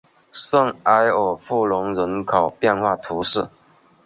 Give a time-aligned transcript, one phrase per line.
[0.33, 3.47] 圣埃尔布隆人口变化图示